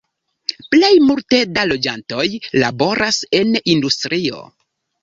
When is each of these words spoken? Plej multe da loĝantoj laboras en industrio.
Plej 0.69 0.89
multe 1.09 1.41
da 1.59 1.67
loĝantoj 1.73 2.27
laboras 2.65 3.23
en 3.43 3.57
industrio. 3.77 4.45